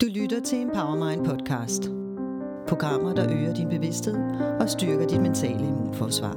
[0.00, 1.82] Du lytter til Empowermind podcast.
[2.68, 4.14] Programmer, der øger din bevidsthed
[4.60, 6.36] og styrker dit mentale immunforsvar.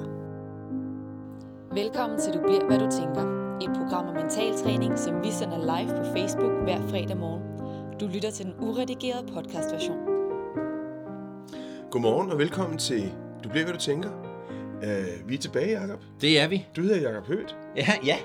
[1.75, 3.23] Velkommen til Du bliver, hvad du tænker.
[3.61, 7.43] Et program om mental træning, som vi sender live på Facebook hver fredag morgen.
[7.99, 9.97] Du lytter til den uredigerede podcastversion.
[11.91, 13.11] Godmorgen og velkommen til
[13.43, 14.09] Du bliver, hvad du tænker.
[14.77, 15.99] Uh, vi er tilbage, Jacob.
[16.21, 16.65] Det er vi.
[16.75, 17.55] Du hedder Jacob Hødt.
[17.75, 18.17] Ja, ja.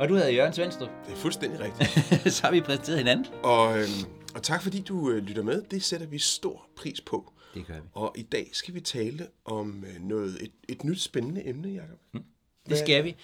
[0.00, 0.90] Og du hedder Jørgen Svendstrup.
[1.06, 1.90] Det er fuldstændig rigtigt.
[2.34, 3.26] så har vi præsenteret hinanden.
[3.42, 5.62] og, øhm, og tak fordi du øh, lytter med.
[5.62, 7.32] Det sætter vi stor pris på.
[7.54, 7.88] Det gør vi.
[7.92, 11.98] Og i dag skal vi tale om øh, noget et, et nyt spændende emne, Jacob.
[12.12, 12.24] Mm.
[12.68, 13.16] Det skal vi.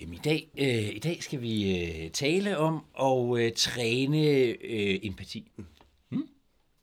[0.00, 4.26] Jamen, i, dag, øh, I dag skal vi øh, tale om at øh, træne
[4.60, 5.52] øh, empati.
[5.56, 5.66] Mm.
[6.10, 6.28] Mm?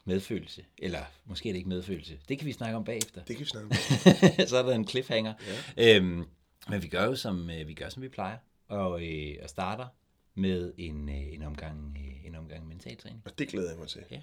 [0.05, 0.65] Medfølelse.
[0.77, 2.19] Eller måske er det ikke medfølelse.
[2.29, 3.23] Det kan vi snakke om bagefter.
[3.23, 3.75] Det kan vi snakke om.
[4.47, 5.33] så er der en cliffhanger.
[5.77, 5.95] Ja.
[5.97, 6.25] Øhm,
[6.69, 8.37] men vi gør jo som, øh, vi, gør, som vi plejer.
[8.67, 9.87] Og, øh, og starter
[10.33, 13.21] med en, øh, en, omgang, øh, en omgang mentaltræning.
[13.25, 14.03] Og det glæder jeg mig til.
[14.11, 14.21] Ja.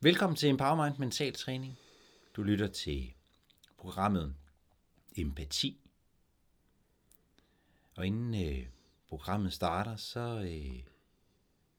[0.00, 1.78] Velkommen til Empowermind Mental Træning.
[2.36, 3.14] Du lytter til
[3.78, 4.34] programmet
[5.16, 5.80] Empati.
[7.94, 8.66] Og inden øh,
[9.08, 10.82] programmet starter, så, øh,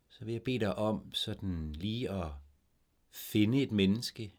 [0.10, 2.32] så vil jeg bede dig om sådan lige at
[3.12, 4.34] finde et menneske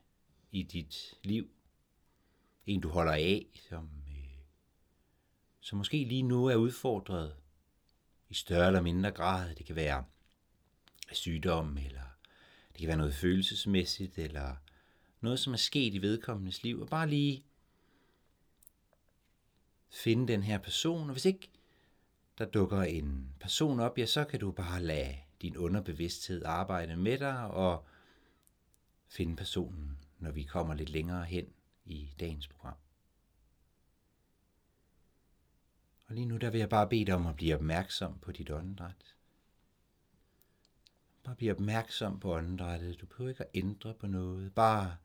[0.52, 1.48] i dit liv.
[2.66, 3.90] En du holder af, som,
[5.64, 7.36] som måske lige nu er udfordret
[8.28, 9.54] i større eller mindre grad.
[9.54, 10.04] Det kan være
[11.12, 12.02] sygdom, eller
[12.72, 14.56] det kan være noget følelsesmæssigt, eller
[15.20, 17.44] noget, som er sket i vedkommendes liv, og bare lige
[19.90, 21.50] finde den her person, og hvis ikke
[22.38, 27.18] der dukker en person op, ja, så kan du bare lade din underbevidsthed arbejde med
[27.18, 27.86] dig, og
[29.08, 31.46] finde personen, når vi kommer lidt længere hen
[31.84, 32.76] i dagens program.
[36.06, 38.50] Og lige nu, der vil jeg bare bede dig om at blive opmærksom på dit
[38.50, 39.14] åndedræt.
[41.22, 43.00] Bare blive opmærksom på åndedrættet.
[43.00, 44.54] Du behøver ikke at ændre på noget.
[44.54, 44.96] Bare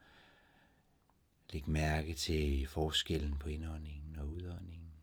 [1.50, 4.94] læg mærke til forskellen på indåndingen og udåndingen.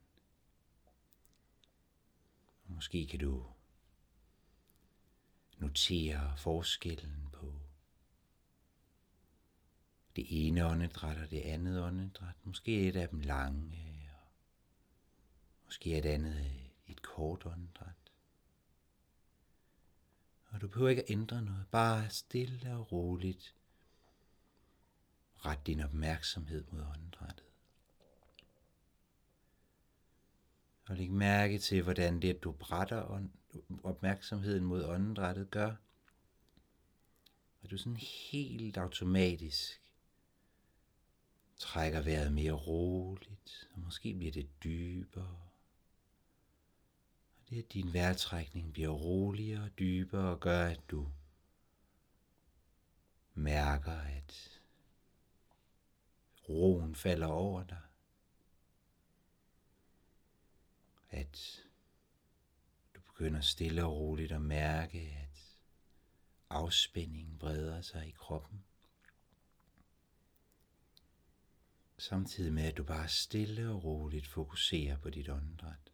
[2.65, 3.47] Og måske kan du
[5.59, 7.61] notere forskellen på
[10.17, 12.35] det ene åndedræt og det andet åndedræt.
[12.45, 13.86] Måske er et af dem lange,
[15.67, 18.13] måske et andet øh, et kort åndedræt.
[20.49, 21.67] Og du behøver ikke at ændre noget.
[21.71, 23.55] Bare stille og roligt.
[25.37, 27.47] Ret din opmærksomhed mod åndedrættet.
[30.89, 33.23] Og læg mærke til, hvordan det, at du brætter
[33.83, 35.75] opmærksomheden mod åndedrættet, gør,
[37.63, 39.81] at du sådan helt automatisk
[41.59, 45.39] trækker vejret mere roligt, og måske bliver det dybere.
[47.51, 51.09] Det, at din vejrtrækning bliver roligere og dybere, og gør, at du
[53.35, 54.61] mærker, at
[56.49, 57.81] roen falder over dig.
[61.11, 61.65] At
[62.95, 65.57] du begynder stille og roligt at mærke, at
[66.51, 68.65] afspændingen breder sig i kroppen.
[71.99, 75.93] Samtidig med, at du bare stille og roligt fokuserer på dit åndedræt.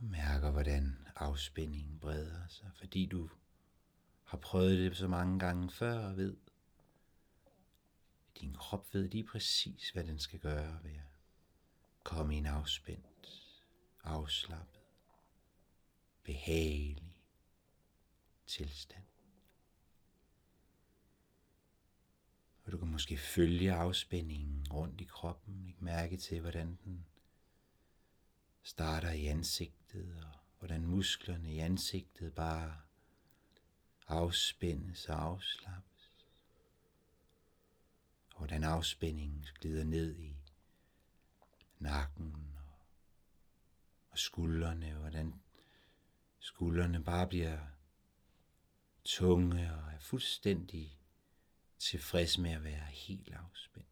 [0.00, 3.30] Og mærker, hvordan afspændingen breder sig, fordi du
[4.24, 6.36] har prøvet det så mange gange før og ved,
[8.40, 11.10] din krop ved lige præcis, hvad den skal gøre ved at
[12.04, 13.56] komme i en afspændt,
[14.04, 14.80] afslappet,
[16.22, 17.16] behagelig
[18.46, 19.04] tilstand.
[22.64, 27.06] Og du kan måske følge afspændingen rundt i kroppen, ikke mærke til, hvordan den
[28.62, 29.26] starter i
[29.94, 32.80] ansigtet, og hvordan musklerne i ansigtet bare
[34.08, 36.26] afspændes og afslappes.
[38.30, 40.36] Og hvordan afspændingen glider ned i
[41.78, 42.74] nakken og,
[44.10, 45.34] og skuldrene, og hvordan
[46.38, 47.58] skuldrene bare bliver
[49.04, 50.98] tunge og er fuldstændig
[51.78, 53.89] tilfreds med at være helt afspændt.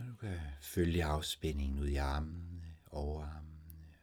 [0.00, 3.94] Og du kan følge afspændingen ud i armene, overarmene,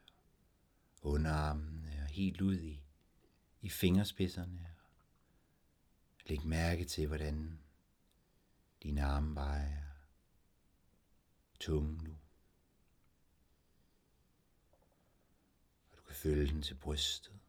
[1.02, 2.82] underarmene og helt ud i,
[3.62, 4.74] i fingerspidserne.
[6.26, 7.60] Læg mærke til, hvordan
[8.84, 9.84] dine arme vejer
[11.60, 12.18] tunge nu.
[15.92, 17.40] Og du kan følge den til brystet.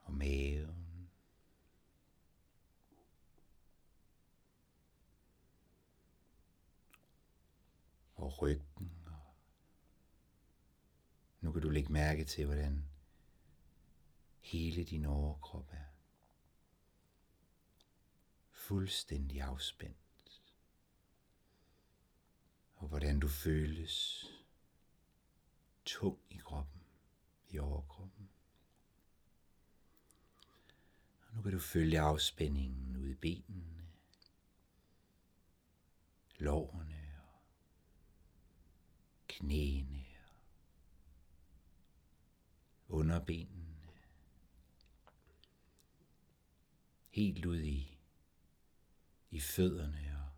[0.00, 0.85] Og maven.
[8.26, 8.92] Og ryggen.
[9.06, 9.20] Og
[11.40, 12.88] nu kan du lægge mærke til, hvordan
[14.40, 15.84] hele din overkrop er
[18.50, 20.42] fuldstændig afspændt.
[22.74, 24.26] Og hvordan du føles
[25.84, 26.82] tung i kroppen,
[27.48, 28.28] i overkroppen.
[31.28, 33.88] Og nu kan du følge afspændingen ud i benene,
[36.38, 36.95] lårene
[39.38, 40.04] knæene
[42.88, 43.76] og underbenene.
[47.08, 47.98] Helt ud i
[49.30, 50.28] i fødderne og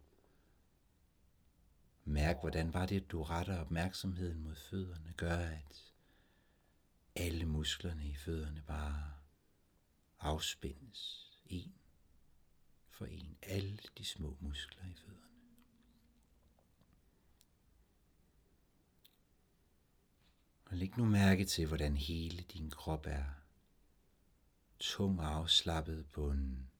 [2.04, 5.92] mærk, hvordan var det, du retter opmærksomheden mod fødderne, gør, at
[7.14, 9.12] alle musklerne i fødderne bare
[10.20, 11.74] afspændes en
[12.88, 13.38] for en.
[13.42, 15.27] Alle de små muskler i fødderne.
[20.70, 23.24] Og læg nu mærke til, hvordan hele din krop er
[24.78, 26.70] tung og afslappet på en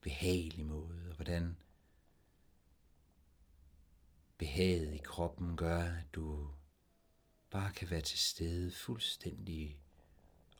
[0.00, 1.56] behagelig måde, og hvordan
[4.38, 6.50] behaget i kroppen gør, at du
[7.50, 9.80] bare kan være til stede fuldstændig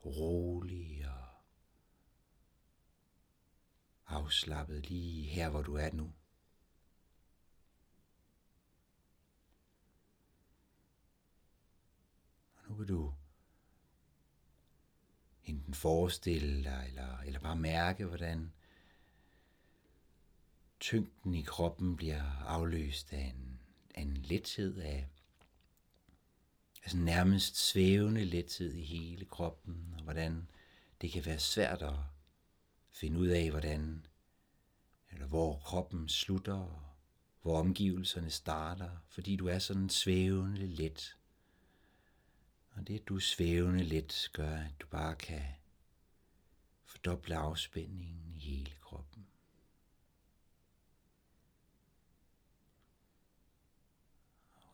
[0.05, 1.29] rolig og
[4.07, 6.13] afslappet lige her, hvor du er nu.
[12.75, 13.15] Nu kan du
[15.45, 18.53] enten forestille dig, eller, eller bare mærke, hvordan
[20.81, 23.61] tyngden i kroppen bliver afløst af en,
[23.95, 25.09] af en lethed af
[26.83, 30.49] altså nærmest svævende lethed i hele kroppen, og hvordan
[31.01, 31.95] det kan være svært at
[32.91, 34.07] finde ud af, hvordan
[35.11, 36.83] eller hvor kroppen slutter, og
[37.43, 41.17] hvor omgivelserne starter, fordi du er sådan svævende let.
[42.75, 45.45] Og det, at du er svævende let, gør, at du bare kan
[46.85, 49.27] fordoble afspændingen i hele kroppen.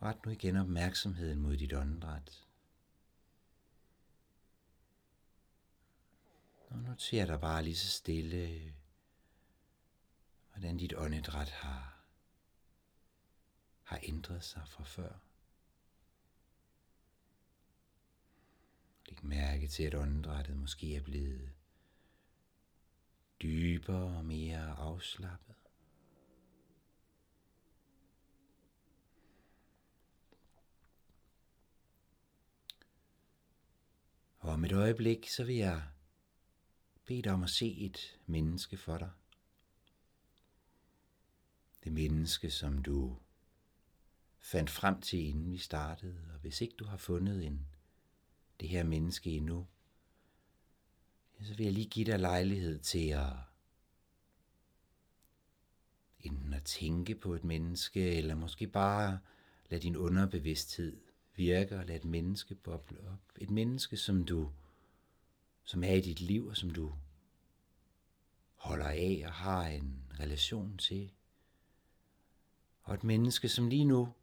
[0.01, 2.47] Ret nu igen opmærksomheden mod dit åndedræt.
[6.69, 8.73] Og noter dig bare lige så stille,
[10.51, 12.03] hvordan dit åndedræt har,
[13.83, 15.30] har ændret sig fra før.
[19.11, 21.51] Læg mærke til, at åndedrættet måske er blevet
[23.41, 25.55] dybere og mere afslappet.
[34.39, 35.83] Og om et øjeblik, så vil jeg
[37.05, 39.11] bede dig om at se et menneske for dig.
[41.83, 43.17] Det menneske, som du
[44.39, 46.29] fandt frem til, inden vi startede.
[46.33, 47.67] Og hvis ikke du har fundet en,
[48.61, 49.67] det her menneske endnu,
[51.41, 53.33] så vil jeg lige give dig lejlighed til at
[56.19, 59.19] enten at tænke på et menneske, eller måske bare
[59.69, 61.01] lade din underbevidsthed
[61.35, 63.31] virke og lade et menneske boble op.
[63.37, 64.51] Et menneske, som du,
[65.63, 66.93] som er i dit liv, og som du
[68.55, 71.11] holder af og har en relation til.
[72.83, 74.13] Og et menneske, som lige nu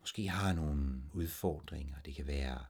[0.00, 2.00] måske har nogle udfordringer.
[2.04, 2.64] Det kan være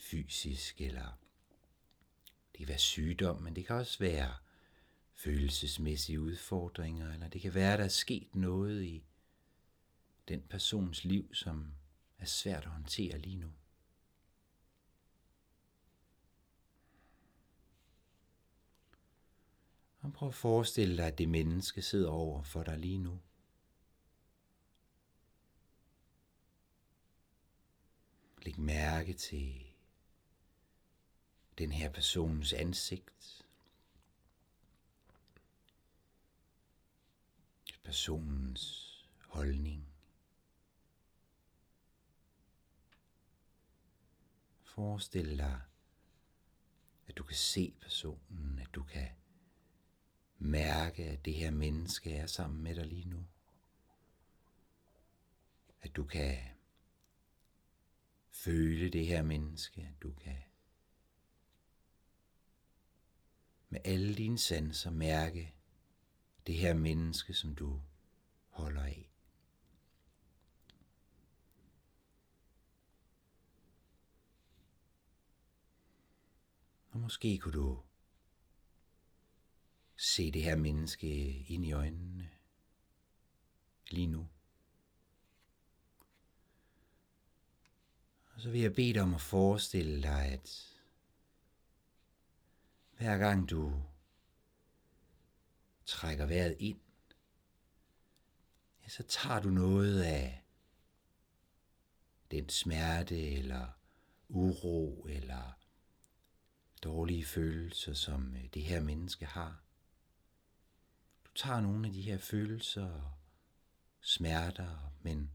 [0.00, 1.18] fysisk, eller
[2.52, 4.34] det kan være sygdom, men det kan også være
[5.14, 9.04] følelsesmæssige udfordringer, eller det kan være, at der er sket noget i
[10.28, 11.74] den persons liv, som
[12.18, 13.52] er svært at håndtere lige nu.
[20.00, 23.20] Og prøv at forestille dig, at det menneske sidder over for dig lige nu.
[28.42, 29.69] Læg mærke til
[31.60, 33.46] den her persons ansigt.
[37.84, 39.86] Personens holdning.
[44.62, 45.60] Forestil dig,
[47.06, 49.08] at du kan se personen, at du kan
[50.38, 53.26] mærke, at det her menneske er sammen med dig lige nu.
[55.82, 56.38] At du kan
[58.30, 60.49] føle det her menneske, at du kan
[63.70, 65.54] med alle dine sanser mærke
[66.46, 67.80] det her menneske, som du
[68.48, 69.10] holder af.
[76.90, 77.82] Og måske kunne du
[79.96, 82.30] se det her menneske ind i øjnene
[83.90, 84.28] lige nu.
[88.34, 90.69] Og så vil jeg bede dig om at forestille dig, at
[93.00, 93.82] hver gang du
[95.86, 96.80] trækker vejret ind,
[98.82, 100.44] ja, så tager du noget af
[102.30, 103.68] den smerte eller
[104.28, 105.58] uro eller
[106.82, 109.62] dårlige følelser, som øh, det her menneske har.
[111.24, 113.12] Du tager nogle af de her følelser og
[114.00, 115.30] smerter, men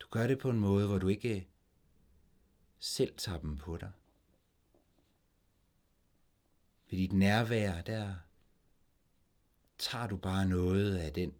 [0.00, 1.48] du gør det på en måde, hvor du ikke
[2.78, 3.92] selv tager dem på dig.
[6.90, 8.14] Ved dit nærvær, der
[9.78, 11.34] tager du bare noget af den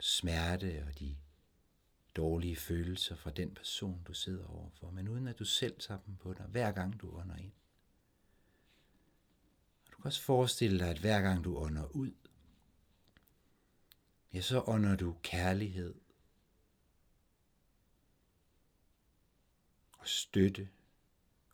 [0.00, 1.16] smerte og de
[2.16, 6.16] dårlige følelser fra den person, du sidder overfor, men uden at du selv tager dem
[6.16, 7.52] på dig, hver gang du ånder ind.
[9.86, 12.12] Og du kan også forestille dig, at hver gang du ånder ud,
[14.32, 15.94] ja, så ånder du kærlighed
[19.98, 20.68] og støtte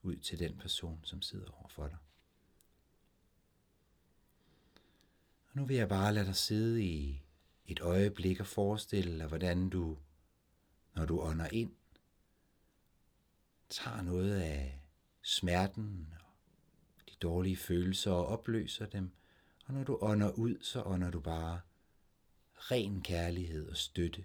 [0.03, 1.99] ud til den person, som sidder overfor dig.
[5.53, 7.23] Og nu vil jeg bare lade dig sidde i
[7.67, 9.99] et øjeblik og forestille dig, hvordan du,
[10.95, 11.73] når du ånder ind,
[13.69, 14.81] tager noget af
[15.23, 16.15] smerten
[16.99, 19.13] og de dårlige følelser og opløser dem.
[19.67, 21.61] Og når du ånder ud, så ånder du bare
[22.57, 24.25] ren kærlighed og støtte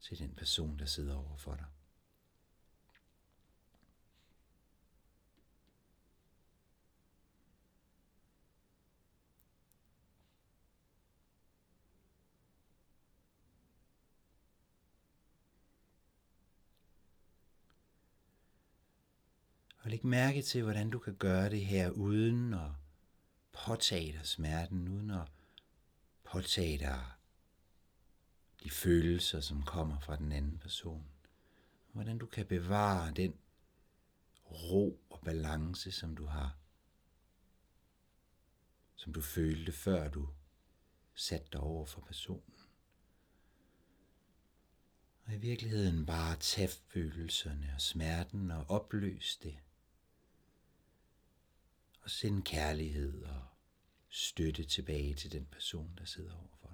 [0.00, 1.66] til den person, der sidder overfor dig.
[19.88, 22.70] Og læg mærke til, hvordan du kan gøre det her uden at
[23.52, 25.28] påtage dig smerten, uden at
[26.24, 27.04] påtage dig
[28.62, 31.04] de følelser, som kommer fra den anden person.
[31.92, 33.34] Hvordan du kan bevare den
[34.44, 36.56] ro og balance, som du har.
[38.96, 40.28] Som du følte, før du
[41.14, 42.54] satte dig over for personen.
[45.24, 49.58] Og i virkeligheden bare tage følelserne og smerten og opløse det
[52.08, 53.42] og sende kærlighed og
[54.08, 56.68] støtte tilbage til den person, der sidder over dig.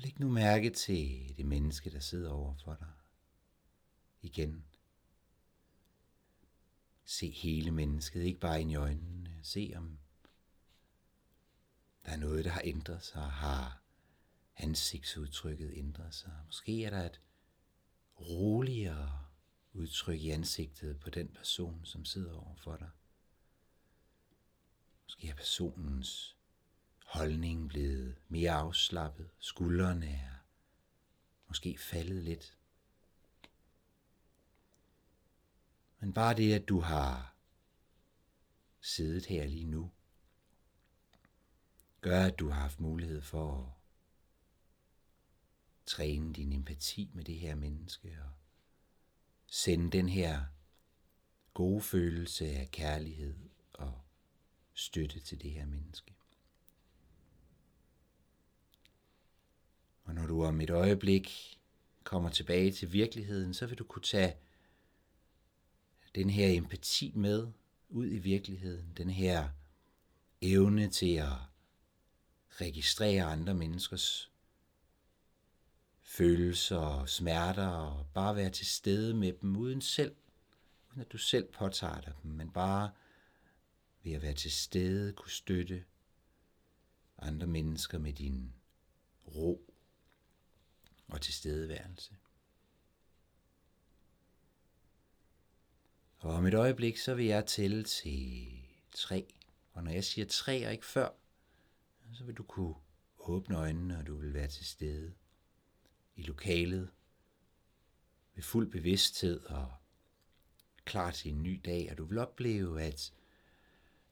[0.00, 2.92] Og læg nu mærke til det menneske, der sidder over for dig.
[4.22, 4.64] Igen.
[7.04, 9.38] Se hele mennesket, ikke bare ind i øjnene.
[9.42, 9.98] Se om
[12.04, 13.82] der er noget, der har ændret sig, har
[14.56, 16.32] ansigtsudtrykket ændret sig.
[16.46, 17.20] Måske er der et
[18.20, 19.24] roligere
[19.72, 22.90] udtryk i ansigtet på den person, som sidder over for dig.
[25.04, 26.39] Måske er personens
[27.10, 29.30] holdning blevet mere afslappet.
[29.38, 30.34] Skuldrene er
[31.48, 32.58] måske faldet lidt.
[36.00, 37.36] Men bare det, at du har
[38.80, 39.90] siddet her lige nu,
[42.00, 43.72] gør, at du har haft mulighed for at
[45.86, 48.30] træne din empati med det her menneske og
[49.46, 50.44] sende den her
[51.54, 54.00] gode følelse af kærlighed og
[54.74, 56.14] støtte til det her menneske.
[60.10, 61.58] Og når du om et øjeblik
[62.04, 64.36] kommer tilbage til virkeligheden, så vil du kunne tage
[66.14, 67.48] den her empati med
[67.88, 68.92] ud i virkeligheden.
[68.96, 69.48] Den her
[70.42, 71.32] evne til at
[72.50, 74.30] registrere andre menneskers
[76.02, 80.16] følelser og smerter og bare være til stede med dem uden selv,
[80.90, 82.90] uden at du selv påtager dig dem, men bare
[84.02, 85.84] ved at være til stede kunne støtte
[87.18, 88.52] andre mennesker med din
[89.26, 89.69] ro
[91.12, 92.16] og tilstedeværelse.
[96.18, 98.52] Og om et øjeblik, så vil jeg tælle til
[98.94, 99.34] tre.
[99.72, 101.08] Og når jeg siger tre og ikke før,
[102.12, 102.74] så vil du kunne
[103.18, 105.14] åbne øjnene, og du vil være til stede
[106.16, 106.90] i lokalet
[108.34, 109.72] med fuld bevidsthed og
[110.84, 111.88] klar til en ny dag.
[111.90, 113.12] Og du vil opleve, at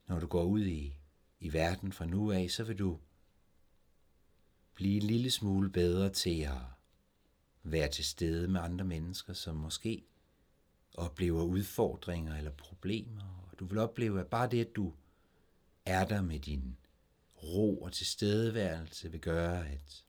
[0.07, 0.97] når du går ud i,
[1.41, 3.01] i verden fra nu af, så vil du
[4.75, 6.78] blive en lille smule bedre til at
[7.63, 10.05] være til stede med andre mennesker, som måske
[10.95, 13.49] oplever udfordringer eller problemer.
[13.51, 14.95] Og du vil opleve, at bare det, at du
[15.85, 16.77] er der med din
[17.43, 20.05] ro og tilstedeværelse, vil gøre, at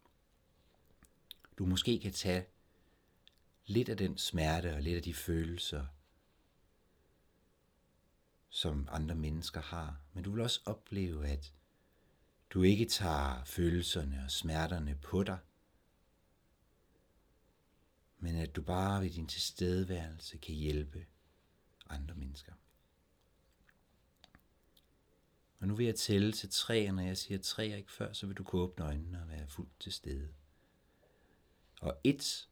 [1.58, 2.46] du måske kan tage
[3.66, 5.86] lidt af den smerte og lidt af de følelser,
[8.50, 10.00] som andre mennesker har.
[10.14, 11.54] Men du vil også opleve, at
[12.50, 15.38] du ikke tager følelserne og smerterne på dig,
[18.20, 21.06] men at du bare ved din tilstedeværelse kan hjælpe
[21.90, 22.54] andre mennesker.
[25.60, 28.14] Og nu vil jeg tælle til tre, og når jeg siger tre og ikke før,
[28.14, 30.28] så vil du kunne åbne øjnene og være fuldt til stede.
[31.82, 32.48] Og et,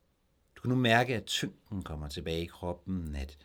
[0.55, 3.37] du kan nu mærke, at tyngden kommer tilbage i kroppen, at,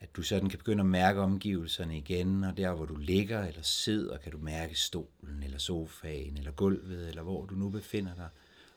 [0.00, 3.62] at du sådan kan begynde at mærke omgivelserne igen, og der hvor du ligger eller
[3.62, 8.28] sidder, kan du mærke stolen eller sofaen eller gulvet, eller hvor du nu befinder dig.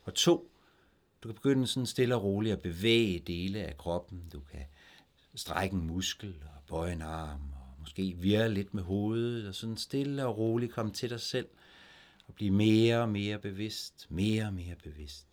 [0.03, 0.51] Og to,
[1.23, 4.29] du kan begynde sådan stille og roligt at bevæge dele af kroppen.
[4.33, 4.65] Du kan
[5.35, 9.77] strække en muskel og bøje en arm, og måske virre lidt med hovedet, og sådan
[9.77, 11.49] stille og roligt komme til dig selv,
[12.27, 15.27] og blive mere og mere bevidst, mere og mere bevidst.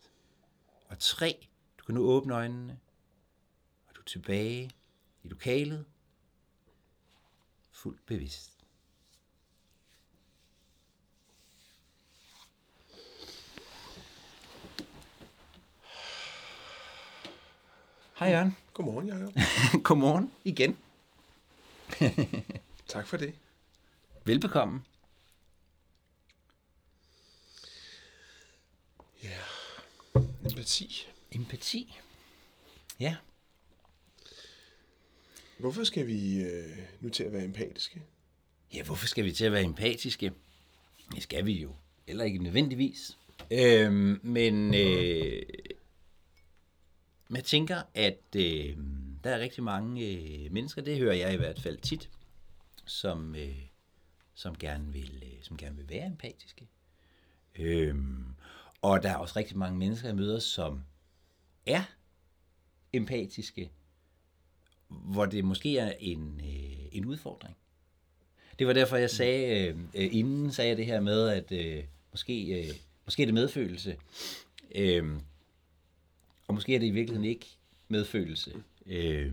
[0.87, 1.47] Og tre,
[1.79, 2.79] du kan nu åbne øjnene,
[3.87, 4.71] og du er tilbage
[5.23, 5.85] i lokalet,
[7.71, 8.58] fuldt bevidst.
[18.19, 18.57] Hej Jørgen.
[18.73, 19.33] Godmorgen, Jacob.
[19.83, 20.77] Godmorgen igen.
[22.87, 23.33] Tak for det.
[24.25, 24.81] Velbekomme.
[29.23, 29.37] Ja,
[30.45, 31.07] empati.
[31.31, 31.99] Empati.
[32.99, 33.15] Ja.
[35.57, 38.01] Hvorfor skal vi øh, nu til at være empatiske?
[38.73, 40.31] Ja, hvorfor skal vi til at være empatiske?
[41.15, 41.75] Det skal vi jo.
[42.07, 43.17] Eller ikke nødvendigvis.
[43.51, 45.41] Øhm, men øh,
[47.35, 48.77] jeg tænker, at øh,
[49.23, 52.09] der er rigtig mange øh, mennesker, det hører jeg i hvert fald tit,
[52.85, 53.61] som, øh,
[54.33, 56.67] som, gerne, vil, øh, som gerne vil være empatiske.
[57.55, 57.95] Øh,
[58.81, 60.81] og der er også rigtig mange mennesker, jeg møder, som
[61.65, 61.83] er
[62.93, 63.71] empatiske,
[64.87, 67.57] hvor det måske er en, øh, en udfordring.
[68.59, 71.83] Det var derfor, jeg sagde, øh, øh inden sagde jeg det her med, at øh,
[72.11, 73.97] måske, øh, måske er det medfølelse.
[74.75, 75.19] Øh,
[76.49, 77.45] og måske er det i virkeligheden ikke
[77.87, 78.51] medfølelse.
[78.85, 79.31] Øh,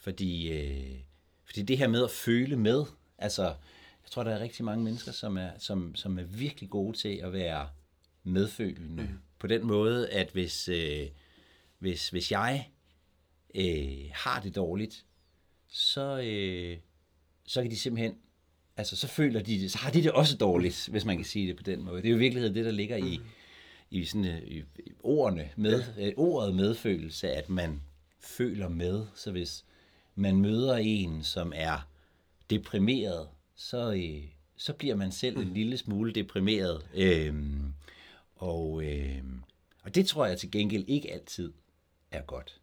[0.00, 0.98] fordi, øh,
[1.44, 2.84] fordi det her med at føle med,
[3.18, 6.98] altså, jeg tror, der er rigtig mange mennesker, som er, som, som er virkelig gode
[6.98, 7.68] til at være
[8.24, 9.02] medfølende.
[9.02, 9.08] Mm.
[9.38, 11.06] På den måde, at hvis, øh,
[11.78, 12.68] hvis, hvis jeg
[13.54, 15.04] øh, har det dårligt,
[15.68, 16.78] så, øh,
[17.46, 18.14] så kan de simpelthen,
[18.76, 21.48] altså så føler de det, så har de det også dårligt, hvis man kan sige
[21.48, 22.02] det på den måde.
[22.02, 23.20] Det er jo i virkeligheden det, der ligger i,
[23.92, 24.62] i, sådan, øh, i,
[25.02, 26.10] ordene, med, ja.
[26.16, 27.82] ordet medfølelse, at man
[28.20, 29.06] føler med.
[29.14, 29.64] Så hvis
[30.14, 31.88] man møder en, som er
[32.50, 34.24] deprimeret, så, øh,
[34.56, 36.86] så bliver man selv en lille smule deprimeret.
[36.94, 37.72] Øhm,
[38.36, 39.22] og, øh,
[39.82, 41.52] og det tror jeg til gengæld ikke altid
[42.10, 42.60] er godt.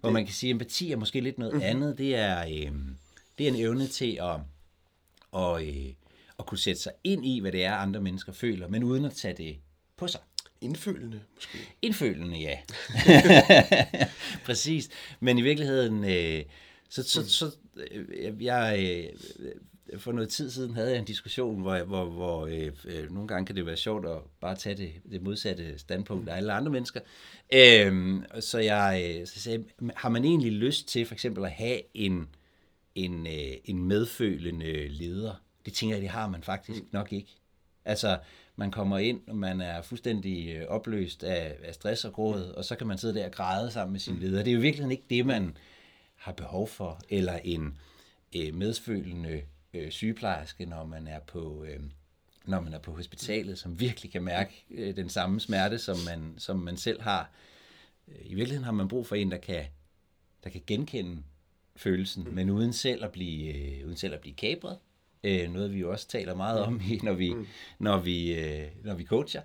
[0.00, 1.68] Hvor man kan sige, at empati er måske lidt noget mm-hmm.
[1.68, 1.98] andet.
[1.98, 2.72] Det er, øh,
[3.38, 4.40] det er en evne til at,
[5.30, 5.92] og, øh,
[6.38, 9.12] at kunne sætte sig ind i, hvad det er, andre mennesker føler, men uden at
[9.12, 9.56] tage det
[9.96, 10.20] på sig.
[10.60, 11.58] Indfølende, måske.
[11.82, 12.58] Indfølende, ja.
[14.46, 14.88] Præcis.
[15.20, 16.44] Men i virkeligheden, øh,
[16.88, 17.56] så, så, så
[17.90, 18.78] øh, jeg,
[19.38, 23.28] øh, for noget tid siden havde jeg en diskussion, hvor, hvor, hvor øh, øh, nogle
[23.28, 26.72] gange kan det være sjovt at bare tage det, det modsatte standpunkt af alle andre
[26.72, 27.00] mennesker.
[27.52, 29.64] Øh, så jeg øh, så sagde,
[29.96, 32.28] har man egentlig lyst til for eksempel at have en,
[32.94, 35.34] en, øh, en medfølende leder?
[35.64, 36.88] Det tænker jeg, det har man faktisk mm.
[36.92, 37.30] nok ikke.
[37.84, 38.18] Altså,
[38.58, 42.64] man kommer ind, og man er fuldstændig øh, opløst af, af stress og gråd, og
[42.64, 44.20] så kan man sidde der og græde sammen med sin mm.
[44.20, 44.42] leder.
[44.42, 45.56] Det er jo virkelig ikke det, man
[46.16, 47.78] har behov for, eller en
[48.36, 49.42] øh, medfølende
[49.74, 51.64] øh, sygeplejerske, når man er på...
[51.64, 51.80] Øh,
[52.44, 56.34] når man er på hospitalet, som virkelig kan mærke øh, den samme smerte, som man,
[56.38, 57.30] som man selv har.
[58.06, 59.64] I virkeligheden har man brug for en, der kan,
[60.44, 61.22] der kan genkende
[61.76, 62.34] følelsen, mm.
[62.34, 64.78] men uden selv at blive, øh, uden selv at blive kabret,
[65.24, 67.46] øh, noget vi jo også taler meget om, i, når vi, mm.
[67.78, 69.42] når vi, øh, når vi coacher.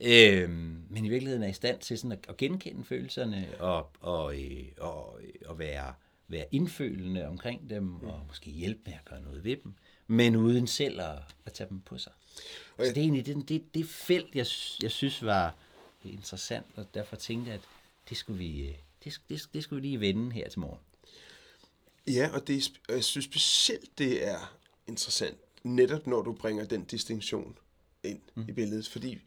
[0.00, 4.40] Øhm, men i virkeligheden er i stand til sådan at, at genkende følelserne og, og,
[4.40, 5.94] øh, og, og være,
[6.28, 9.74] være indfølende omkring dem og måske hjælpe med at gøre noget ved dem,
[10.06, 12.12] men uden selv at, at tage dem på sig.
[12.76, 14.46] Så det er egentlig det, det, det felt, jeg,
[14.82, 15.54] jeg synes var
[16.04, 17.64] interessant, og derfor tænkte jeg, at
[18.08, 20.80] det skulle vi, øh, det, det, det skulle vi lige vende her til morgen.
[22.06, 24.59] Ja, og det, og jeg synes specielt, det er
[24.90, 27.58] interessant, netop når du bringer den distinktion
[28.02, 28.44] ind mm.
[28.48, 29.18] i billedet, fordi,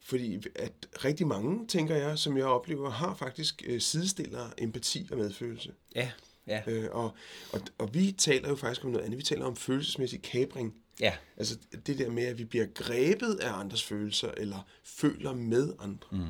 [0.00, 0.72] fordi at
[1.04, 5.74] rigtig mange, tænker jeg, som jeg oplever, har faktisk øh, sidestiller empati og medfølelse.
[5.94, 6.10] Ja,
[6.46, 7.14] ja, Øh, og,
[7.52, 9.18] og, og vi taler jo faktisk om noget andet.
[9.18, 10.74] Vi taler om følelsesmæssig kabring.
[11.00, 15.72] ja, Altså det der med, at vi bliver grebet af andres følelser, eller føler med
[15.78, 16.08] andre.
[16.12, 16.26] Mm.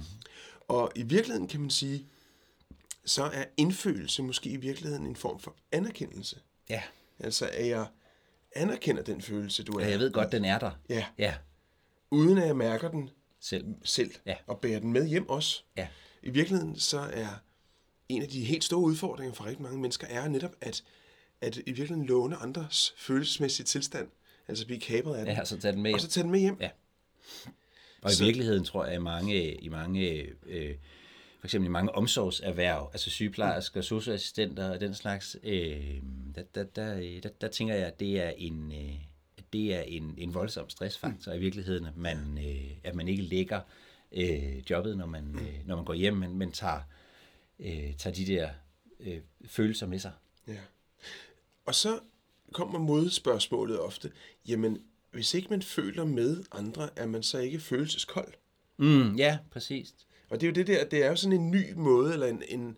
[0.68, 2.06] Og i virkeligheden kan man sige,
[3.04, 6.36] så er indfølelse måske i virkeligheden en form for anerkendelse.
[6.68, 6.82] ja.
[7.20, 7.86] Altså at jeg
[8.56, 9.84] anerkender den følelse, du er.
[9.84, 9.90] ja.
[9.90, 10.70] Jeg ved godt, den er der.
[10.88, 11.34] Ja, Ja,
[12.10, 13.64] uden at jeg mærker den selv.
[13.84, 14.34] selv, Ja.
[14.46, 15.62] og bærer den med hjem også.
[15.76, 15.88] Ja,
[16.22, 17.28] I virkeligheden så er
[18.08, 20.84] en af de helt store udfordringer for rigtig mange mennesker, er netop at,
[21.40, 24.08] at i virkeligheden låne andres følelsesmæssige tilstand,
[24.48, 26.08] altså blive kabret af den, ja så tag den med og hjem.
[26.08, 26.56] så tage den med hjem.
[26.60, 26.70] Ja.
[28.02, 30.10] Og i Så- virkeligheden tror jeg, at mange, i mange
[30.46, 30.74] øh,
[31.46, 36.02] for eksempel i mange omsorgserhverv, altså sygeplejersker, socioassistenter og den slags, øh,
[36.34, 38.94] der, der, der, øh, der, der tænker jeg, at det er en, øh,
[39.52, 43.60] det er en, en voldsom stressfaktor i virkeligheden, at man, øh, at man ikke lægger
[44.12, 46.80] øh, jobbet, når man, øh, når man går hjem, men, men tager,
[47.58, 48.50] øh, tager de der
[49.00, 50.12] øh, følelser med sig.
[50.48, 50.60] Ja.
[51.66, 52.00] Og så
[52.52, 54.12] kommer modspørgsmålet ofte,
[54.48, 58.32] jamen, hvis ikke man føler med andre, er man så ikke følelseskold?
[58.76, 59.94] Mm, ja, præcis.
[60.30, 62.42] Og det er jo det der, det er jo sådan en ny måde, eller en,
[62.48, 62.76] en,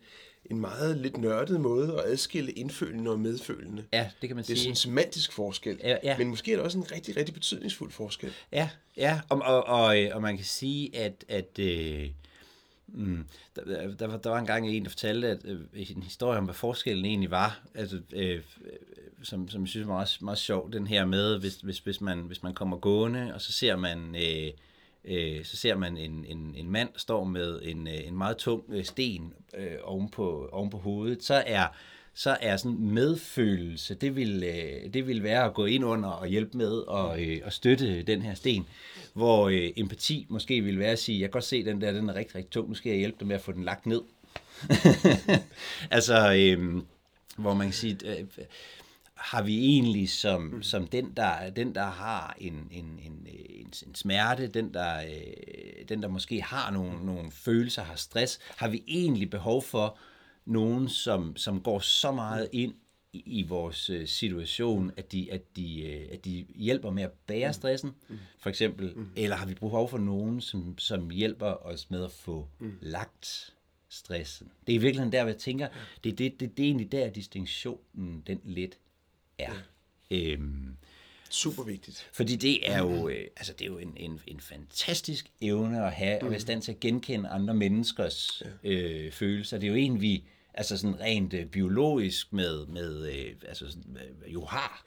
[0.50, 3.84] en meget lidt nørdet måde at adskille indfølende og medfølende.
[3.92, 4.68] Ja, det kan man Det er sådan sige.
[4.70, 6.18] en semantisk forskel, Ja, ja.
[6.18, 8.32] men måske er der også en rigtig, rigtig betydningsfuld forskel.
[8.52, 12.10] Ja, ja, og, og, og, øh, og man kan sige, at, at øh,
[12.88, 13.24] mm,
[13.56, 16.44] der, der, var, der var en gang en, der fortalte at, øh, en historie om,
[16.44, 18.40] hvad forskellen egentlig var, altså, øh,
[19.22, 22.18] som, som jeg synes var meget, meget sjov, den her med, hvis, hvis, hvis, man,
[22.18, 24.16] hvis man kommer gående, og så ser man...
[24.16, 24.50] Øh,
[25.04, 28.64] øh, så ser man en, en, en mand, står med en, øh, en meget tung
[28.68, 31.66] øh, sten øh, oven, på, oven på hovedet, så er,
[32.14, 36.26] så er sådan medfølelse, det vil, øh, det vil være at gå ind under og
[36.26, 38.66] hjælpe med og, øh, og støtte den her sten,
[39.12, 42.08] hvor øh, empati måske vil være at sige, jeg kan godt se den der, den
[42.08, 44.00] er rigtig, rigtig tung, nu skal jeg hjælpe dig med at få den lagt ned.
[45.90, 46.82] altså, øh,
[47.36, 48.24] hvor man kan sige, øh,
[49.18, 53.94] har vi egentlig som, som den, der, den, der har en, en, en, en, en
[53.94, 58.84] smerte, den der, øh, den, der måske har nogle, nogle følelser, har stress, har vi
[58.86, 59.98] egentlig behov for
[60.44, 62.74] nogen, som, som går så meget ind
[63.12, 67.12] i, i vores øh, situation, at de, at, de, øh, at de hjælper med at
[67.26, 67.94] bære stressen,
[68.38, 72.48] for eksempel, eller har vi behov for nogen, som, som hjælper os med at få
[72.80, 73.54] lagt
[73.88, 74.50] stressen.
[74.66, 75.68] Det er i virkeligheden der, hvor jeg tænker,
[76.04, 78.78] det, er det, det, det er egentlig der, distinktionen den lidt
[79.38, 79.52] er.
[80.10, 80.76] Øhm,
[81.30, 82.08] Super vigtigt.
[82.12, 85.92] fordi det er jo, øh, altså det er jo en, en, en fantastisk evne at
[85.92, 89.58] have, at være stand til at genkende andre menneskers øh, følelser.
[89.58, 90.24] Det er jo en, vi
[90.54, 94.84] altså sådan rent øh, biologisk med, med øh, altså sådan, øh, jo har,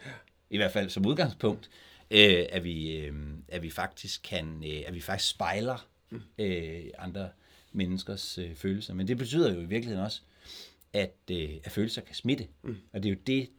[0.49, 1.69] i hvert fald som udgangspunkt,
[2.11, 3.13] øh, at, vi, øh,
[3.47, 5.87] at vi faktisk kan, øh, at vi faktisk spejler
[6.37, 7.29] øh, andre
[7.71, 8.93] menneskers øh, følelser.
[8.93, 10.21] Men det betyder jo i virkeligheden også,
[10.93, 12.47] at, øh, at følelser kan smitte.
[12.61, 12.77] Mm.
[12.93, 13.49] Og det er jo det,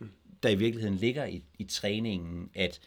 [0.42, 2.80] der i virkeligheden ligger i, i træningen, at,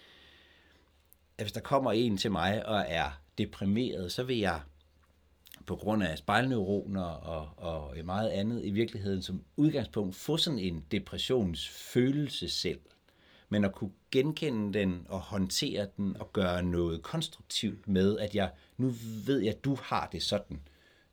[1.37, 4.61] at hvis der kommer en til mig og er deprimeret, så vil jeg
[5.65, 10.85] på grund af spejlneuroner og, og meget andet i virkeligheden som udgangspunkt få sådan en
[10.91, 12.79] depressionsfølelse selv.
[13.49, 18.51] Men at kunne genkende den og håndtere den og gøre noget konstruktivt med, at jeg
[18.77, 18.93] nu
[19.25, 20.59] ved jeg, at du har det sådan.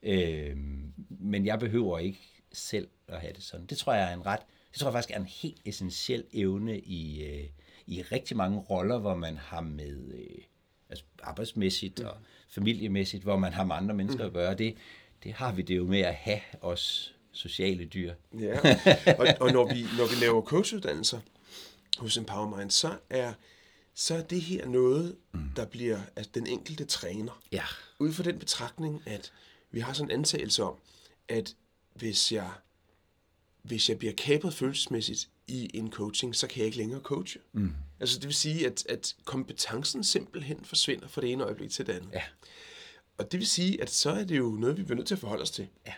[0.02, 0.56] Øh,
[1.08, 2.20] men jeg behøver ikke
[2.52, 3.66] selv at have det sådan.
[3.66, 4.40] Det tror jeg er en ret,
[4.72, 7.48] det tror jeg faktisk er en helt essentiel evne i, øh,
[7.86, 10.38] i rigtig mange roller, hvor man har med øh,
[10.90, 12.16] altså arbejdsmæssigt og
[12.48, 14.54] familiemæssigt, hvor man har med andre mennesker at gøre.
[14.54, 14.76] Det,
[15.24, 18.14] det har vi det jo med at have os sociale dyr.
[18.38, 18.58] Ja,
[19.18, 21.20] og, og når, vi, når vi laver coachuddannelser
[21.98, 23.32] hos Empower Mind, så er,
[23.94, 25.16] så er det her noget,
[25.56, 27.42] der bliver altså den enkelte træner.
[27.52, 27.64] Ja,
[27.98, 29.32] Ud fra den betragtning, at
[29.70, 30.74] vi har sådan en antagelse om,
[31.28, 31.54] at
[31.94, 32.50] hvis jeg,
[33.62, 37.40] hvis jeg bliver kapret følelsesmæssigt i en coaching, så kan jeg ikke længere coache.
[37.52, 37.72] Mm.
[38.00, 41.92] Altså det vil sige, at, at kompetencen simpelthen forsvinder fra det ene øjeblik til det
[41.92, 42.10] andet.
[42.12, 42.22] Ja.
[43.18, 45.20] Og det vil sige, at så er det jo noget, vi bliver nødt til at
[45.20, 45.68] forholde os til.
[45.86, 45.92] Ja.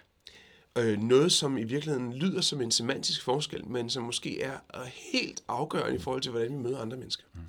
[0.79, 5.43] Øh, noget, som i virkeligheden lyder som en semantisk forskel, men som måske er helt
[5.49, 7.25] afgørende i forhold til, hvordan vi møder andre mennesker.
[7.35, 7.41] Mm.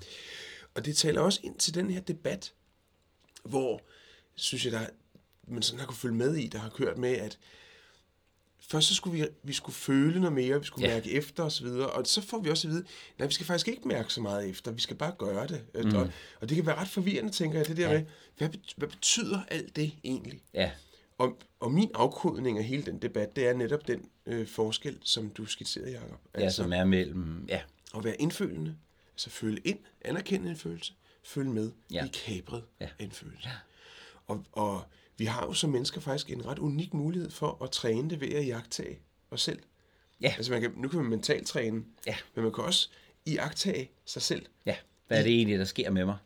[0.74, 2.52] Og det taler også ind til den her debat,
[3.44, 3.82] hvor
[4.34, 4.86] synes jeg, der,
[5.48, 7.38] man sådan har kunne følge med i, der har kørt med, at
[8.60, 10.94] først så skulle vi, vi skulle føle noget mere, vi skulle Ja.
[10.94, 12.84] mærke efter og så videre, og så får vi også at vide,
[13.18, 15.64] nej, vi skal faktisk ikke mærke så meget efter, vi skal bare gøre det.
[15.84, 15.94] Mm.
[15.96, 17.98] Og, og det kan være ret forvirrende, tænker jeg, det der Ja.
[17.98, 18.06] med,
[18.38, 20.40] hvad, hvad betyder alt det egentlig?
[20.54, 20.70] Ja,
[21.18, 25.30] Og, og min afkodning af hele den debat, det er netop den øh, forskel, som
[25.30, 26.18] du skitserede, Jacob.
[26.38, 27.44] ja som er mellem...
[27.48, 27.60] Ja,
[27.96, 28.76] at være indfølende,
[29.14, 30.92] altså føle ind, anerkende en følelse,
[31.24, 32.00] følge med, Ja.
[32.00, 32.88] blive kabret ja.
[32.98, 33.48] af en følelse.
[33.48, 33.54] Ja.
[34.26, 34.84] Og, og
[35.18, 38.28] vi har jo som mennesker faktisk en ret unik mulighed for at træne det ved
[38.32, 38.98] at jagtage
[39.30, 39.58] os selv.
[40.20, 40.34] Ja.
[40.36, 42.16] Altså man kan, nu kan man mentalt træne, Ja.
[42.34, 42.88] men man kan også
[43.26, 44.46] jagtage sig selv.
[44.66, 44.76] ja.
[45.06, 46.16] Hvad er det egentlig, der sker med mig?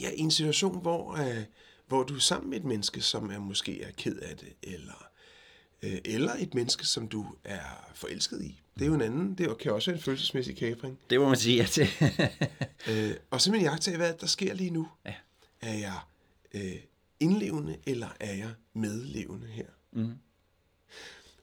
[0.00, 1.44] Ja, i en situation, hvor, øh,
[1.88, 5.06] hvor du er sammen med et menneske, som er måske er ked af det, eller,
[5.82, 8.60] øh, eller et menneske, som du er forelsket i.
[8.78, 10.98] Det er jo en anden, det kan også være en følelsesmæssig kapring.
[11.10, 11.86] Det må man sige ja til.
[12.90, 14.88] Øh, og simpelthen jagtage, hvad der sker lige nu.
[15.06, 15.14] Ja.
[15.60, 15.98] Er jeg
[16.54, 16.76] øh,
[17.20, 19.66] indlevende, eller er jeg medlevende her?
[19.92, 20.12] Mm.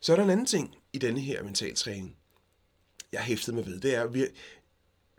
[0.02, 2.16] Så er der en anden ting i denne her mentaltræning,
[3.12, 3.80] jeg hæftede mig ved.
[3.80, 4.26] Det er, at vi,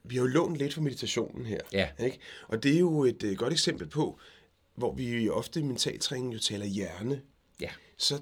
[0.04, 1.60] vi har jo lånt lidt fra meditationen her.
[1.72, 1.88] Ja.
[1.98, 2.18] Ikke?
[2.48, 4.18] Og det er jo et øh, godt eksempel på,
[4.74, 7.22] hvor vi ofte i mentaltræning jo taler hjerne.
[7.60, 7.70] ja.
[7.96, 8.20] Så,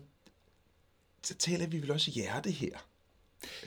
[1.23, 2.89] så taler vi vel også hjerte her.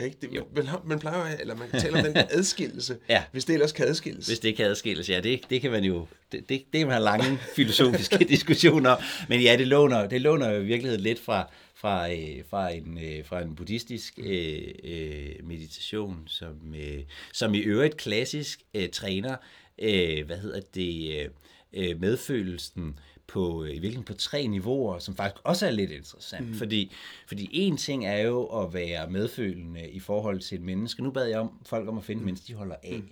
[0.03, 0.17] Ikke?
[0.21, 0.45] Det, Jo.
[0.55, 3.23] man, har, man plejer jo, eller man taler om den der adskillelse, Ja.
[3.31, 4.27] hvis det ellers kan adskilles.
[4.27, 6.93] Hvis det kan adskilles, ja, det, det kan man jo, det, det, det kan man
[6.93, 8.95] have lange filosofiske diskussioner.
[9.29, 12.99] Men ja, det låner, det låner jo i virkeligheden lidt fra, fra, øh, fra, en,
[13.03, 16.99] øh, fra en buddhistisk øh, øh, meditation, som, øh,
[17.33, 19.35] som i øvrigt klassisk øh, træner,
[19.81, 21.29] øh, hvad hedder det, øh,
[21.73, 26.47] øh, medfølelsen på, øh, i virkeligheden på tre niveauer, som faktisk også er lidt interessant.
[26.47, 26.53] Mm.
[26.53, 26.91] Fordi,
[27.27, 31.03] fordi en ting er jo at være medfølende i forhold til et menneske.
[31.03, 32.25] Nu bad jeg om folk om at finde, mm.
[32.25, 32.97] mens de holder af.
[32.97, 33.09] Mm.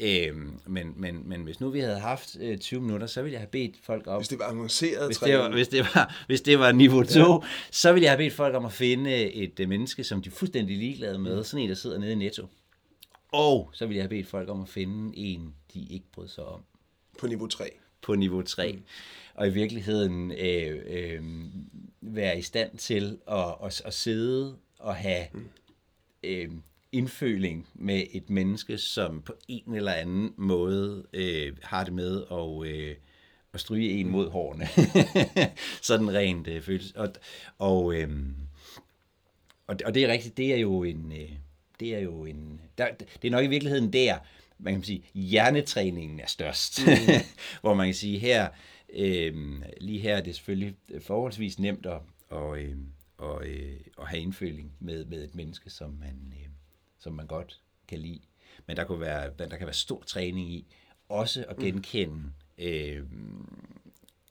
[0.00, 3.40] Øhm, men, men, men hvis nu vi havde haft øh, 20 minutter, så ville jeg
[3.40, 4.16] have bedt folk om...
[4.16, 7.20] Hvis det var avanceret Hvis det, var, hvis, det var, hvis det var niveau 2,
[7.20, 7.38] ja.
[7.70, 10.32] så ville jeg have bedt folk om at finde et øh, menneske, som de er
[10.32, 11.44] fuldstændig ligeglade med.
[11.44, 12.46] Sådan en, der sidder nede i Netto.
[13.32, 16.44] Og så ville jeg have bedt folk om at finde en, de ikke brød sig
[16.44, 16.60] om
[17.18, 17.70] på niveau 3.
[18.02, 18.72] på niveau 3.
[18.72, 18.82] Mm.
[19.38, 21.22] Og i virkeligheden øh, øh,
[22.00, 25.26] være i stand til at, at, at sidde og have
[26.22, 26.48] øh,
[26.92, 32.72] indføling med et menneske, som på en eller anden måde øh, har det med at,
[32.72, 32.96] øh,
[33.54, 34.68] at stryge en mod hårene.
[35.82, 36.96] Sådan rent øh, følelse.
[36.96, 37.08] Og,
[37.58, 38.08] og, øh,
[39.66, 41.12] og, og det er rigtigt, det er jo en...
[41.12, 41.30] Øh,
[41.80, 42.60] det er jo en...
[42.78, 42.86] Der,
[43.22, 44.18] det er nok i virkeligheden der,
[44.58, 46.86] man kan sige, hjernetræningen er størst.
[46.86, 46.92] Mm.
[47.60, 48.48] Hvor man kan sige, her,
[48.92, 52.76] øh, lige her er det selvfølgelig forholdsvis nemt at, og, øh,
[53.16, 56.48] og, øh, at have indføling med, med et menneske, som man, øh,
[56.98, 58.20] som man godt kan lide.
[58.66, 60.66] Men der, kunne være, der kan være stor træning i
[61.08, 63.02] også at genkende øh,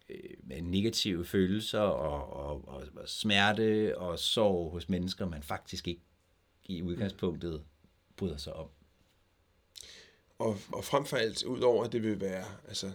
[0.10, 6.02] øh, negative følelser og, og, og, og smerte og sorg hos mennesker, man faktisk ikke
[6.66, 7.64] i udgangspunktet
[8.16, 8.68] bryder sig om.
[10.40, 12.92] Og, og frem for alt, udover at det vil være, altså,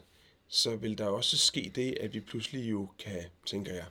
[0.54, 3.84] så vil der også ske det, at vi pludselig jo kan, tænker jeg,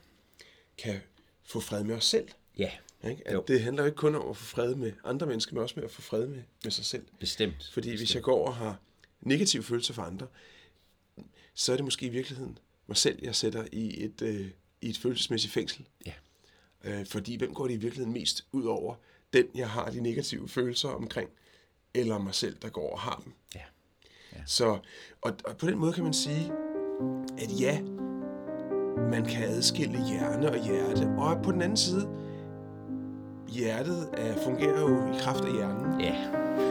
[0.77, 0.99] kan
[1.43, 2.27] få fred med os selv.
[2.57, 2.71] Ja,
[3.09, 3.27] Ikke?
[3.27, 3.43] At Jo.
[3.47, 5.83] det handler jo ikke kun om at få fred med andre mennesker, men også med
[5.83, 7.05] at få fred med, med sig selv.
[7.19, 7.69] bestemt.
[7.73, 7.99] Fordi bestemt.
[7.99, 8.79] hvis jeg går og har
[9.21, 10.27] negative følelser for andre,
[11.53, 14.47] så er det måske i virkeligheden mig selv, jeg sætter i et, øh,
[14.81, 15.87] i et følelsesmæssigt fængsel.
[16.05, 16.13] Ja.
[16.83, 18.95] Øh, fordi hvem går det i virkeligheden mest ud over?
[19.33, 21.29] Den, jeg har de negative følelser omkring,
[21.93, 23.33] eller mig selv, der går og har dem.
[23.55, 23.61] Ja.
[24.45, 24.65] Så,
[25.21, 26.51] og, og på den måde kan man sige,
[27.37, 27.79] at ja,
[29.11, 31.09] man kan adskille hjerne og hjerte.
[31.17, 32.07] Og på den anden side,
[33.47, 36.01] hjertet er, fungerer jo i kraft af hjernen.
[36.01, 36.15] Ja,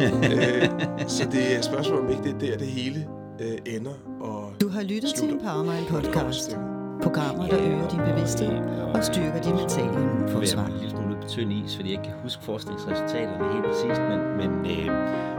[0.00, 3.08] øh, så det er et spørgsmål om ikke det er der, det hele
[3.40, 3.94] øh, ender.
[4.20, 6.56] Og Du har lyttet til en Powermind podcast.
[7.02, 8.48] Programmer, der øger din bevidsthed
[8.94, 10.66] og styrker dit mentale nu er jeg immunforsvar.
[10.66, 14.50] en lille smule tynd is, fordi jeg ikke kan huske forskningsresultaterne helt præcist, men, men,
[14.72, 14.86] øh,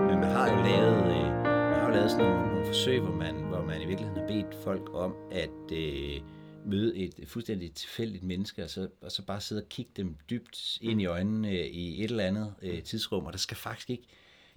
[0.07, 1.30] men man har jo lavet, øh,
[1.91, 4.89] jo lavet sådan nogle, nogle forsøg, hvor man, hvor man i virkeligheden har bedt folk
[4.93, 6.21] om at øh,
[6.65, 10.77] møde et fuldstændig tilfældigt menneske, og så, og så bare sidde og kigge dem dybt
[10.81, 14.03] ind i øjnene øh, i et eller andet øh, tidsrum, og der skal faktisk ikke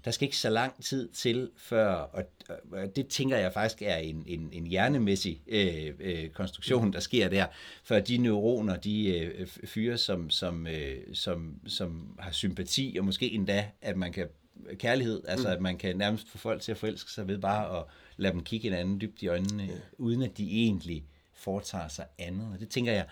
[0.04, 2.24] der skal ikke så lang tid til, før, og,
[2.72, 7.28] og det tænker jeg faktisk er en, en, en hjernemæssig øh, øh, konstruktion, der sker
[7.28, 7.46] der,
[7.84, 13.32] før de neuroner, de øh, fyre, som, som, øh, som, som har sympati, og måske
[13.32, 14.28] endda, at man kan
[14.74, 17.84] kærlighed, altså at man kan nærmest få folk til at forelske sig ved bare at
[18.16, 19.72] lade dem kigge hinanden dybt i øjnene, ja.
[19.98, 22.52] uden at de egentlig foretager sig andet.
[22.52, 23.06] Og det tænker jeg,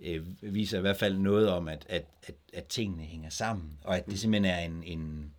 [0.00, 3.96] øh, viser i hvert fald noget om, at, at, at, at tingene hænger sammen, og
[3.96, 5.32] at det simpelthen er en, en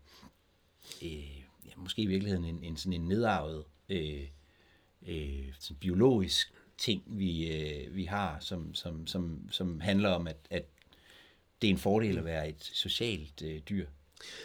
[1.01, 4.27] øh, ja, måske i virkeligheden en, en sådan en nedarvet øh,
[5.08, 10.38] øh, sådan biologisk ting, vi, øh, vi har, som, som, som, som handler om, at,
[10.49, 10.65] at
[11.62, 13.88] det er en fordel at være et socialt øh, dyr,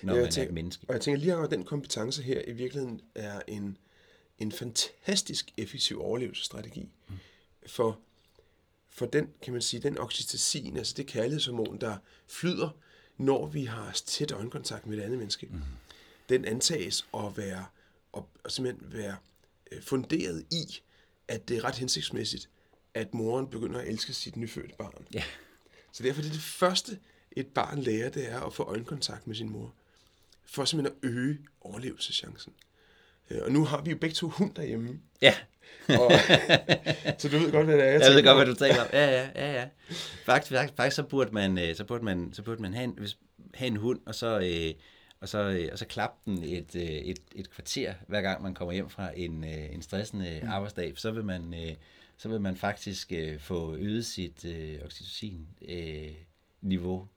[0.02, 0.86] når Ja, man jeg tænker, er et menneske.
[0.88, 3.78] Og jeg tænker lige at den kompetence her i virkeligheden er en,
[4.38, 6.88] en fantastisk effektiv overlevelsesstrategi.
[7.08, 7.14] Mm.
[7.66, 7.98] For,
[8.90, 12.70] for den, kan man sige, den oxytocin, altså det kærlighedshormon, der flyder,
[13.16, 15.60] når vi har tæt øjenkontakt med et andet menneske, mm.
[16.28, 17.66] den antages at være,
[18.16, 19.16] at, at simpelthen være
[19.72, 20.80] øh, funderet i,
[21.28, 22.48] at det er ret hensigtsmæssigt,
[22.94, 25.06] at moren begynder at elske sit nyfødte barn.
[25.14, 25.24] Ja.
[25.92, 26.98] Så derfor er det det første,
[27.37, 29.72] et barn lærer, det er at få øjenkontakt med sin mor.
[30.44, 32.53] For simpelthen at øge overlevelseschancen.
[33.31, 35.01] Øh, Og nu har vi jo begge to hund derhjemme.
[35.22, 35.35] Ja,
[35.88, 36.12] Og,
[37.18, 38.88] så du ved godt, hvad det er, jeg, jeg ved godt, hvad du taler om.
[38.92, 39.68] Ja, ja, ja, ja.
[40.25, 42.94] Faktisk, faktisk, faktisk så burde man, øh, så burde man, så burde man have, en,
[42.99, 43.18] hvis,
[43.55, 44.75] have en hund, og så, øh,
[45.20, 48.55] og så, øh, og så klappe den et, øh, et, et kvarter, hver gang man
[48.55, 50.49] kommer hjem fra en, øh, en stressende mm.
[50.49, 50.92] arbejdsdag.
[50.96, 51.75] Så vil man, øh,
[52.16, 56.12] så vil man faktisk øh, få øget sit øh, oxytocin øh,
[56.61, 57.09] niveau.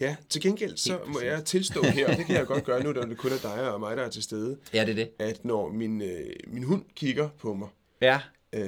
[0.00, 2.92] Ja, til gengæld så må jeg tilstå her, og det kan jeg godt gøre nu,
[2.92, 5.10] da det kun er dig og mig, der er til stede, Ja, det er det.
[5.18, 7.68] at når min, øh, min hund kigger på mig,
[8.00, 8.20] Ja,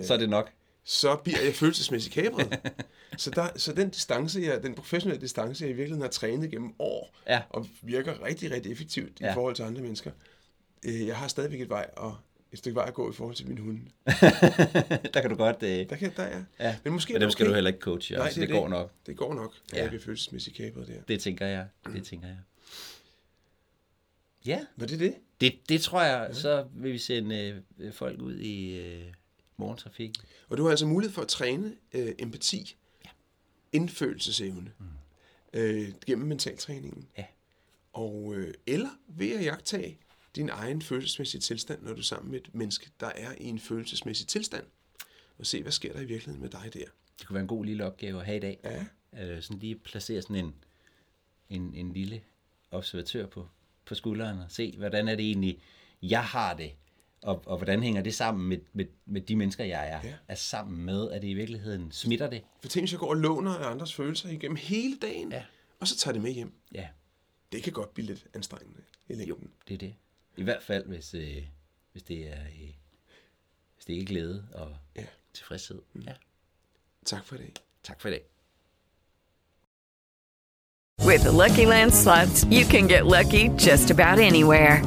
[0.02, 0.50] så er det nok.
[0.84, 2.58] så bliver jeg følelsesmæssigt kabret.
[3.16, 6.72] så, der, så den distance, jeg, den professionelle distance, jeg i virkeligheden har trænet gennem
[6.78, 7.42] år, Ja.
[7.50, 9.30] og virker rigtig, rigtig effektivt Ja.
[9.30, 10.10] i forhold til andre mennesker,
[10.86, 12.16] øh, jeg har stadigvæk et vej og
[12.52, 13.80] et stykke vej at gå i forhold til min hunde.
[15.14, 15.62] der kan du godt...
[15.62, 16.44] Øh, Der kan der er.
[16.60, 16.76] ja.
[16.84, 17.50] Men måske Men dem det skal okay.
[17.50, 18.92] du heller ikke coache, Nej, altså, det, det, går nok.
[19.06, 19.80] Det går nok, at Ja.
[19.82, 21.00] jeg bliver følelsesmæssigt kabret der.
[21.08, 21.66] Det tænker jeg.
[21.92, 22.38] Det tænker jeg.
[24.46, 25.14] Ja, Var det det?
[25.40, 29.04] det, det tror jeg, så vil vi sende øh, folk ud i øh,
[29.56, 30.18] morgentrafik.
[30.48, 33.10] Og du har altså mulighed for at træne øh, empati, ja.
[33.72, 34.86] indfølelsesevne, mm.
[35.60, 37.08] øh, gennem mentaltræningen.
[37.18, 37.24] Ja.
[37.92, 39.98] Og, øh, eller ved at jagtage
[40.36, 43.58] din egen følelsesmæssige tilstand, når du er sammen med et menneske, der er i en
[43.58, 44.64] følelsesmæssig tilstand.
[45.38, 46.84] Og se, hvad sker der i virkeligheden med dig der.
[47.18, 48.60] Det kunne være en god lille opgave at have i dag.
[48.64, 48.84] Ja.
[49.34, 50.54] Øh, sådan lige placere sådan en,
[51.48, 52.22] en, en lille
[52.70, 53.48] observatør på,
[53.84, 55.60] på skulderen og se, hvordan er det egentlig,
[56.02, 56.72] jeg har det,
[57.22, 60.14] og, og hvordan hænger det sammen med, med, med de mennesker, jeg er, Ja.
[60.28, 62.42] er sammen med, at det i virkeligheden smitter det.
[62.62, 65.44] For tænk, hvis jeg går og låner af andres følelser igennem hele dagen, Ja.
[65.80, 66.52] og så tager det med hjem.
[66.74, 66.88] Ja,
[67.52, 69.50] Det kan godt blive lidt anstrengende i længden.
[69.68, 69.94] det er det.
[70.36, 71.42] I hvert fald, hvis, øh,
[71.92, 72.70] hvis det er øh,
[73.74, 75.04] hvis det er glæde og Ja.
[75.34, 75.78] tilfredshed.
[76.06, 76.12] Ja.
[77.06, 77.52] Tak for dag.
[77.82, 78.22] Tak for dag.
[81.06, 84.82] With the Lucky Land slots, you can get lucky just about anywhere.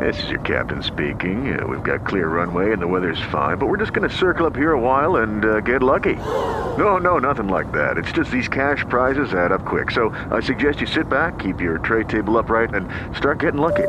[0.00, 1.38] This is your captain speaking.
[1.54, 4.46] Uh, we've got clear runway and the weather's fine, but we're just going to circle
[4.46, 6.16] up here a while and uh, get lucky.
[6.78, 7.96] No, no, nothing like that.
[7.98, 9.90] It's just these cash prizes add up quick.
[9.90, 13.88] So I suggest you sit back, keep your tray table upright, and start getting lucky.